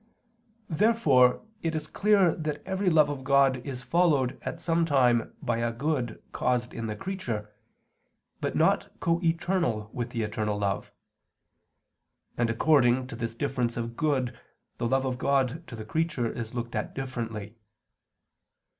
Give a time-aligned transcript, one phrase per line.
[0.71, 5.59] Therefore it is clear that every love of God is followed at some time by
[5.59, 7.53] a good caused in the creature,
[8.39, 10.91] but not co eternal with the eternal love.
[12.35, 14.35] And according to this difference of good
[14.79, 17.57] the love of God to the creature is looked at differently.